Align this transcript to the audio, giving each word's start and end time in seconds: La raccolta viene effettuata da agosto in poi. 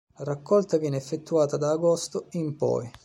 La 0.17 0.23
raccolta 0.23 0.77
viene 0.79 0.97
effettuata 0.97 1.57
da 1.57 1.69
agosto 1.73 2.25
in 2.31 2.55
poi. 2.55 2.89